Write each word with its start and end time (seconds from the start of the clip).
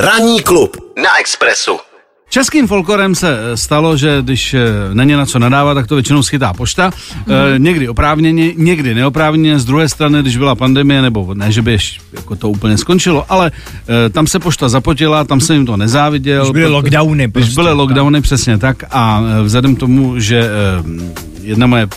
Ranní 0.00 0.42
klub 0.42 0.76
na 1.02 1.18
Expressu. 1.20 1.78
Českým 2.28 2.66
folklorem 2.68 3.14
se 3.14 3.38
eh, 3.38 3.56
stalo, 3.56 3.96
že 3.96 4.18
když 4.22 4.54
eh, 4.54 4.60
není 4.92 5.12
na 5.12 5.26
co 5.26 5.38
nadávat, 5.38 5.74
tak 5.74 5.86
to 5.86 5.94
většinou 5.94 6.22
schytá 6.22 6.52
pošta. 6.52 6.90
Mm-hmm. 6.90 7.54
E, 7.54 7.58
někdy 7.58 7.88
oprávněně, 7.88 8.52
někdy 8.56 8.94
neoprávněně. 8.94 9.58
Z 9.58 9.64
druhé 9.64 9.88
strany, 9.88 10.22
když 10.22 10.36
byla 10.36 10.54
pandemie, 10.54 11.02
nebo 11.02 11.34
ne, 11.34 11.52
že 11.52 11.62
by 11.62 11.72
ještě, 11.72 12.00
jako 12.12 12.36
to 12.36 12.50
úplně 12.50 12.78
skončilo, 12.78 13.26
ale 13.28 13.52
e, 14.06 14.10
tam 14.10 14.26
se 14.26 14.38
pošta 14.38 14.68
zapotila, 14.68 15.24
tam 15.24 15.40
se 15.40 15.54
jim 15.54 15.66
to 15.66 15.76
nezáviděl. 15.76 16.42
Když 16.42 16.52
byly 16.52 16.64
proto- 16.64 16.72
lockdowny. 16.74 17.24
Když 17.24 17.32
prostě, 17.32 17.54
byly 17.54 17.72
lockdowny, 17.72 18.20
přesně 18.20 18.58
tak. 18.58 18.84
A 18.90 19.22
vzhledem 19.42 19.76
k 19.76 19.78
tomu, 19.78 20.20
že 20.20 20.40
e, 20.40 20.48
jedna 21.42 21.66
moje 21.66 21.88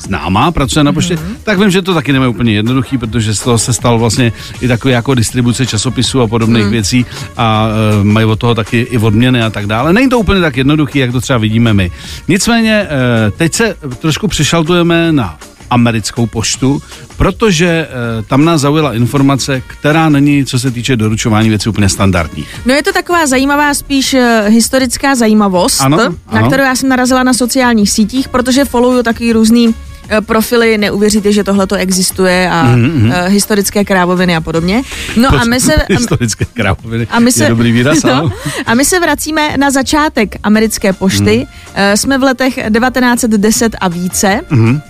známá, 0.00 0.50
pracuje 0.50 0.84
na 0.84 0.92
poště, 0.92 1.14
mm-hmm. 1.14 1.36
tak 1.44 1.58
vím, 1.58 1.70
že 1.70 1.82
to 1.82 1.94
taky 1.94 2.12
nemá 2.12 2.28
úplně 2.28 2.52
jednoduchý, 2.52 2.98
protože 2.98 3.34
z 3.34 3.40
toho 3.40 3.58
se 3.58 3.72
stal 3.72 3.98
vlastně 3.98 4.32
i 4.60 4.68
takový 4.68 4.92
jako 4.92 5.14
distribuce 5.14 5.66
časopisů 5.66 6.20
a 6.20 6.26
podobných 6.26 6.64
mm. 6.64 6.70
věcí 6.70 7.06
a 7.36 7.68
e, 8.00 8.04
mají 8.04 8.26
od 8.26 8.38
toho 8.38 8.54
taky 8.54 8.80
i 8.90 8.98
odměny 8.98 9.42
a 9.42 9.50
tak 9.50 9.66
dále. 9.66 9.92
Není 9.92 10.08
to 10.08 10.18
úplně 10.18 10.40
tak 10.40 10.56
jednoduchý, 10.56 10.98
jak 10.98 11.12
to 11.12 11.20
třeba 11.20 11.38
vidíme 11.38 11.74
my. 11.74 11.90
Nicméně 12.28 12.86
e, 12.90 13.30
teď 13.30 13.54
se 13.54 13.76
trošku 13.98 14.28
přešaltujeme 14.28 15.12
na 15.12 15.38
americkou 15.70 16.26
poštu, 16.26 16.82
protože 17.16 17.66
e, 17.66 17.88
tam 18.22 18.44
nás 18.44 18.60
zaujala 18.60 18.94
informace, 18.94 19.62
která 19.66 20.08
není, 20.08 20.44
co 20.44 20.58
se 20.58 20.70
týče 20.70 20.96
doručování 20.96 21.48
věcí, 21.48 21.68
úplně 21.68 21.88
standardní. 21.88 22.44
No 22.66 22.74
je 22.74 22.82
to 22.82 22.92
taková 22.92 23.26
zajímavá, 23.26 23.74
spíš 23.74 24.14
eh, 24.14 24.44
historická 24.48 25.14
zajímavost, 25.14 25.80
Ano, 25.80 25.96
na 25.96 26.04
ano. 26.26 26.46
kterou 26.46 26.62
já 26.62 26.76
jsem 26.76 26.88
narazila 26.88 27.22
na 27.22 27.34
sociálních 27.34 27.90
sítích, 27.90 28.28
protože 28.28 28.64
followuju 28.64 29.02
takový 29.02 29.32
různý 29.32 29.74
profily, 30.20 30.78
neuvěříte, 30.78 31.32
že 31.32 31.44
tohle 31.44 31.66
to 31.66 31.74
existuje 31.76 32.50
a 32.50 32.62
Mhm, 32.62 33.10
mm-hmm. 33.10 33.26
historické 33.26 33.84
krávoviny 33.84 34.36
a 34.36 34.40
podobně. 34.40 34.82
No 35.16 35.28
a 35.40 35.44
my 35.44 35.60
se... 35.60 35.72
Historické 35.88 36.44
krávoviny. 36.44 37.06
A 37.10 37.20
my 37.20 37.32
se, 37.32 37.44
Je 37.44 37.48
dobrý 37.50 37.72
výraz, 37.72 38.02
no, 38.04 38.30
a 38.66 38.74
my 38.74 38.84
se 38.84 39.00
vracíme 39.00 39.56
na 39.56 39.70
začátek 39.70 40.36
americké 40.42 40.92
pošty. 40.92 41.46
Mm. 41.76 41.96
Jsme 41.96 42.18
v 42.18 42.22
letech 42.22 42.54
1910 42.54 43.76
a 43.80 43.88
více. 43.88 44.40
Mhm. 44.50 44.80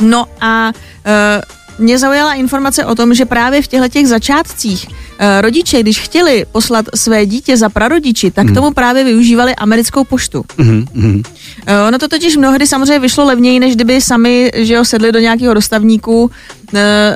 No 0.00 0.26
a 0.40 0.72
mě 1.78 1.98
zaujala 1.98 2.34
informace 2.34 2.84
o 2.84 2.94
tom, 2.94 3.14
že 3.14 3.24
právě 3.24 3.62
v 3.62 3.66
těchto 3.66 3.88
těch 3.88 4.08
začátcích 4.08 4.86
e, 5.18 5.40
rodiče, 5.40 5.80
když 5.80 6.00
chtěli 6.00 6.46
poslat 6.52 6.84
své 6.94 7.26
dítě 7.26 7.56
za 7.56 7.68
prarodiči, 7.68 8.30
tak 8.30 8.50
tomu 8.54 8.70
právě 8.70 9.04
využívali 9.04 9.54
americkou 9.54 10.04
poštu. 10.04 10.44
Mhm. 10.58 11.22
E, 11.66 11.88
ono 11.88 11.98
to 11.98 12.08
totiž 12.08 12.36
mnohdy 12.36 12.66
samozřejmě 12.66 12.98
vyšlo 12.98 13.24
levněji, 13.24 13.60
než 13.60 13.74
kdyby 13.74 14.00
sami 14.00 14.50
že 14.54 14.74
jo, 14.74 14.84
sedli 14.84 15.12
do 15.12 15.18
nějakého 15.18 15.54
dostavníku 15.54 16.30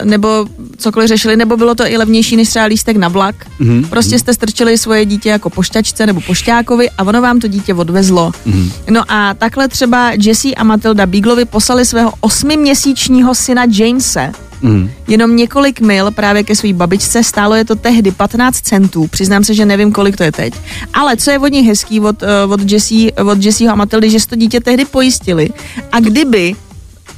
nebo 0.05 0.47
cokoliv 0.77 1.08
řešili, 1.08 1.36
nebo 1.36 1.56
bylo 1.56 1.75
to 1.75 1.86
i 1.86 1.97
levnější 1.97 2.36
než 2.36 2.48
třeba 2.48 2.64
lístek 2.64 2.97
na 2.97 3.08
vlak. 3.08 3.34
Mhm, 3.58 3.84
Prostě 3.84 4.19
jste 4.19 4.34
strčili 4.34 4.78
svoje 4.78 5.05
dítě 5.05 5.28
jako 5.28 5.50
pošťačce 5.50 6.06
nebo 6.06 6.20
pošťákovi 6.20 6.91
a 6.91 7.03
ono 7.03 7.22
vám 7.22 7.41
to 7.41 7.48
dítě 7.48 7.75
odvezlo. 7.75 8.33
Mhm. 8.47 8.70
No 8.91 9.03
a 9.08 9.34
takhle 9.34 9.69
třeba 9.69 10.11
Jesse 10.19 10.48
a 10.55 10.64
Matilda 10.64 11.06
Beaglovi 11.06 11.45
poslali 11.45 11.84
svého 11.84 12.12
osmiměsíčního 12.20 13.34
syna 13.34 13.62
Jamese 13.70 14.33
Mhm. 14.62 14.91
jenom 15.08 15.36
několik 15.36 15.80
mil 15.80 16.11
právě 16.11 16.42
ke 16.45 16.56
své 16.56 16.73
babičce, 16.73 17.25
stálo 17.25 17.55
je 17.55 17.64
to 17.64 17.75
tehdy 17.77 18.11
15 18.11 18.61
centů, 18.61 19.06
přiznám 19.06 19.45
se, 19.45 19.55
že 19.55 19.67
nevím, 19.67 19.92
kolik 19.92 20.17
to 20.17 20.23
je 20.23 20.33
teď. 20.33 20.55
Ale 20.95 21.17
co 21.17 21.30
je 21.30 21.39
od 21.39 21.53
nich 21.53 21.67
hezký 21.69 22.00
od, 22.00 22.23
eh, 22.23 22.27
od, 22.48 22.70
Jessie, 22.70 23.12
od 23.12 23.45
Jesseho 23.45 23.73
a 23.73 23.75
Matildy, 23.75 24.11
že 24.11 24.27
to 24.27 24.36
dítě 24.36 24.61
tehdy 24.61 24.84
pojistili 24.84 25.50
a 25.92 26.00
kdyby 26.00 26.55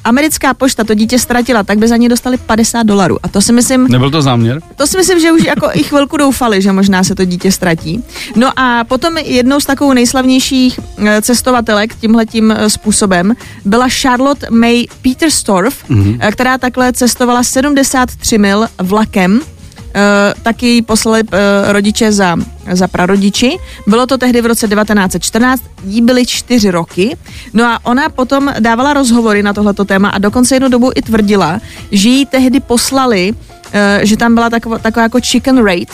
americká 0.04 0.54
pošta 0.54 0.84
to 0.84 0.94
dítě 0.94 1.18
ztratila, 1.18 1.62
tak 1.62 1.78
by 1.78 1.88
za 1.88 1.96
ní 1.96 2.08
dostali 2.08 2.36
50 2.36 2.82
dolarů. 2.82 3.18
A 3.22 3.28
to 3.28 3.40
si 3.40 3.52
myslím, 3.52 3.88
Nebyl 3.88 4.10
to 4.10 4.22
záměr? 4.22 4.60
to 4.76 4.86
si 4.86 4.96
myslím, 4.98 5.20
že 5.20 5.32
už 5.32 5.44
jako 5.44 5.68
i 5.72 5.82
chvilku 5.82 6.16
doufali, 6.16 6.62
že 6.62 6.72
možná 6.72 7.04
se 7.04 7.14
to 7.14 7.24
dítě 7.24 7.52
ztratí. 7.52 8.04
No 8.36 8.58
a 8.58 8.84
potom 8.84 9.18
jednou 9.18 9.60
z 9.60 9.66
takovou 9.66 9.92
nejslavnějších 9.92 10.80
eh, 10.98 11.22
cestovatelek 11.22 11.94
tímhletím 11.94 12.50
eh, 12.50 12.70
způsobem 12.70 13.34
byla 13.64 13.86
Charlotte 13.88 14.46
May 14.50 14.86
Peterstorff, 15.02 15.90
mm-hmm. 15.90 16.32
která 16.32 16.58
takhle 16.58 16.92
cestovala 16.92 17.42
73 17.42 18.38
mil 18.38 18.66
vlakem. 18.78 19.40
Uh, 19.94 20.42
taky 20.42 20.66
ji 20.66 20.82
poslali 20.82 21.22
uh, 21.22 21.38
rodiče 21.72 22.12
za, 22.12 22.36
za 22.72 22.88
prarodiči. 22.88 23.56
Bylo 23.86 24.06
to 24.06 24.18
tehdy 24.18 24.42
v 24.42 24.46
roce 24.46 24.68
1914, 24.68 25.62
jí 25.86 26.02
byly 26.02 26.26
čtyři 26.26 26.70
roky. 26.70 27.16
No 27.52 27.64
a 27.64 27.78
ona 27.82 28.08
potom 28.08 28.50
dávala 28.60 28.92
rozhovory 28.92 29.42
na 29.42 29.52
tohleto 29.52 29.84
téma 29.84 30.08
a 30.08 30.18
dokonce 30.18 30.54
jednu 30.54 30.68
dobu 30.68 30.90
i 30.94 31.02
tvrdila, 31.02 31.60
že 31.90 32.08
jí 32.08 32.26
tehdy 32.26 32.60
poslali, 32.60 33.32
uh, 33.32 33.38
že 34.02 34.16
tam 34.16 34.34
byla 34.34 34.50
taková, 34.50 34.78
taková 34.78 35.02
jako 35.02 35.20
chicken 35.20 35.64
raid, 35.64 35.90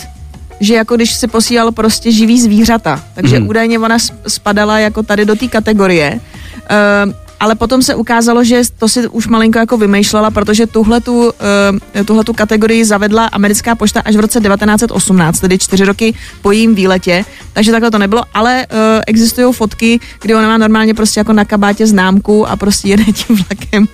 že 0.61 0.75
jako 0.75 0.97
když 0.97 1.15
se 1.15 1.28
posílal 1.28 1.72
prostě 1.72 2.12
živý 2.12 2.41
zvířata. 2.41 3.05
Takže 3.15 3.37
hmm. 3.37 3.49
údajně 3.49 3.78
ona 3.78 3.97
sp- 3.97 4.17
spadala 4.28 4.78
jako 4.78 5.03
tady 5.03 5.25
do 5.25 5.34
té 5.37 5.49
kategorie. 5.49 6.21
Uh, 6.71 7.12
ale 7.41 7.55
potom 7.55 7.83
se 7.83 7.95
ukázalo, 7.95 8.45
že 8.45 8.62
to 8.78 8.89
si 8.89 9.09
už 9.09 9.27
malinko 9.27 9.59
jako 9.59 9.77
vymýšlela, 9.77 10.31
protože 10.31 10.67
tuhle 10.67 11.01
tu, 11.01 11.25
uh, 11.25 12.05
tuhle 12.05 12.25
tu 12.25 12.33
kategorii 12.33 12.84
zavedla 12.84 13.27
americká 13.27 13.75
pošta 13.75 14.01
až 14.05 14.17
v 14.17 14.21
roce 14.21 14.41
1918, 14.41 15.41
tedy 15.41 15.59
čtyři 15.59 15.84
roky 15.84 16.15
po 16.43 16.53
jejím 16.53 16.75
výletě, 16.75 17.25
takže 17.53 17.73
takhle 17.73 17.91
to 17.91 17.99
nebylo, 17.99 18.23
ale 18.34 18.67
uh, 18.73 18.79
existují 19.06 19.55
fotky, 19.55 20.00
kdy 20.23 20.34
ona 20.34 20.49
má 20.49 20.59
normálně 20.59 20.95
prostě 20.95 21.21
jako 21.21 21.33
na 21.33 21.45
kabátě 21.45 21.87
známku 21.87 22.49
a 22.49 22.56
prostě 22.56 22.89
jede 22.89 23.05
tím 23.05 23.37
vlakem 23.37 23.89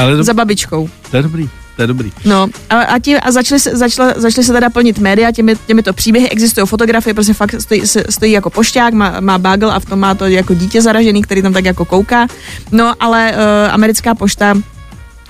Ale 0.00 0.16
to, 0.16 0.24
za 0.24 0.34
babičkou. 0.34 0.88
to 1.10 1.16
je 1.16 1.22
dobrý, 1.22 1.48
to 1.78 1.82
je 1.82 1.86
dobrý. 1.86 2.12
No 2.24 2.48
a, 2.70 2.80
a, 2.80 2.98
tím, 2.98 3.18
a 3.22 3.30
začaly, 3.30 3.60
se, 3.60 3.76
začala, 3.76 4.14
začaly 4.16 4.44
se 4.44 4.52
teda 4.52 4.70
plnit 4.70 4.98
média 4.98 5.30
těmi, 5.30 5.56
těmito 5.66 5.92
příběhy, 5.92 6.28
existují 6.28 6.66
fotografie, 6.66 7.14
prostě 7.14 7.34
fakt 7.34 7.54
stojí, 7.60 7.82
stojí 7.86 8.32
jako 8.32 8.50
pošťák, 8.50 8.94
má, 8.94 9.20
má 9.20 9.38
bagel 9.38 9.70
a 9.70 9.80
v 9.80 9.84
tom 9.84 9.98
má 9.98 10.14
to 10.14 10.26
jako 10.26 10.54
dítě 10.54 10.82
zaražený, 10.82 11.22
který 11.22 11.42
tam 11.42 11.52
tak 11.52 11.64
jako 11.64 11.84
kouká. 11.84 12.26
No 12.72 12.94
ale 13.00 13.32
uh, 13.32 13.74
americká 13.74 14.14
pošta 14.14 14.54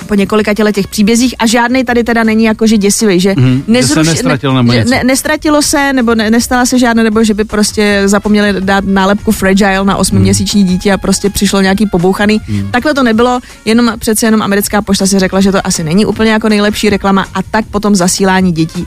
po 0.09 0.15
několika 0.15 0.55
těle 0.55 0.73
těch 0.73 0.89
příbězích 0.89 1.35
a 1.39 1.47
žádný 1.47 1.85
tady 1.85 2.05
teda 2.05 2.25
není 2.25 2.45
jako 2.45 2.67
že 2.67 2.77
děsivý, 2.79 3.21
že, 3.21 3.35
Mhm, 3.37 3.63
že 3.77 3.83
se 3.83 4.03
nestratil 4.05 4.55
nebo 4.55 4.73
něco. 4.73 4.91
ne, 4.91 5.05
nestratilo 5.05 5.63
se, 5.63 5.93
nebo 5.93 6.15
ne, 6.15 6.31
nestala 6.31 6.67
se 6.67 6.79
žádné, 6.79 7.03
nebo 7.05 7.25
že 7.25 7.35
by 7.35 7.45
prostě 7.45 8.03
zapomněli 8.05 8.61
dát 8.61 8.85
nálepku 8.85 9.33
fragile 9.33 9.85
na 9.85 9.97
osmiměsíční 9.97 10.65
dítě 10.65 10.93
a 10.93 10.99
prostě 10.99 11.31
přišlo 11.31 11.61
nějaký 11.61 11.87
pobouchaný. 11.87 12.41
Mhm. 12.49 12.71
Takhle 12.71 12.95
to 12.95 13.03
nebylo, 13.03 13.41
jenom 13.65 13.93
přece 13.99 14.27
jenom 14.27 14.43
americká 14.43 14.83
pošta 14.83 15.07
si 15.07 15.19
řekla, 15.19 15.41
že 15.41 15.53
to 15.53 15.67
asi 15.67 15.85
není 15.85 16.07
úplně 16.07 16.31
jako 16.31 16.49
nejlepší 16.49 16.91
reklama 16.91 17.27
a 17.35 17.43
tak 17.43 17.65
potom 17.67 17.95
zasílání 17.95 18.53
dětí 18.53 18.87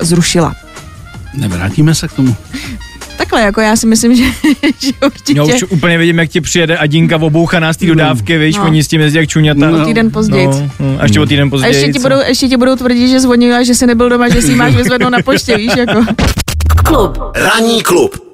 zrušila. 0.00 0.54
Nevrátíme 1.34 1.94
se 1.94 2.08
k 2.08 2.12
tomu. 2.12 2.36
Takhle, 3.20 3.40
jako 3.42 3.60
já 3.60 3.76
si 3.76 3.86
myslím, 3.86 4.14
že, 4.16 4.24
že 4.78 4.92
určitě 5.06 5.34
Já 5.38 5.44
už 5.44 5.62
úplně 5.68 5.98
vidím, 5.98 6.18
jak 6.18 6.28
ti 6.30 6.40
přijede 6.40 6.76
Adinka 6.76 7.16
obouchaná 7.16 7.72
z 7.72 7.76
té 7.76 7.86
dodávky, 7.86 8.38
víš, 8.38 8.56
No. 8.56 8.64
oni 8.64 8.82
s 8.84 8.88
tím 8.88 9.00
jezdí 9.00 9.18
jak 9.18 9.28
čuňata. 9.28 9.70
No. 9.70 9.84
týden 9.84 10.10
později. 10.10 10.46
No, 10.46 10.70
no, 10.80 10.96
a 10.98 11.02
ještě 11.02 11.20
o 11.20 11.26
týden 11.26 11.46
A 11.46 11.50
později. 11.50 11.74
ještě 11.76 11.92
ti, 11.92 11.98
budou, 11.98 12.16
ještě 12.26 12.48
ti 12.48 12.56
budou 12.56 12.76
tvrdit, 12.76 13.08
že 13.08 13.20
zvonila, 13.20 13.62
že 13.62 13.74
jsi 13.74 13.86
nebyl 13.86 14.08
doma, 14.08 14.28
že 14.28 14.42
si 14.42 14.54
máš 14.54 14.74
vyzvednout 14.74 15.10
na 15.10 15.18
poště, 15.24 15.56
víš, 15.56 15.72
jako. 15.76 16.04
Ranní 17.34 17.82
klub 17.82 18.29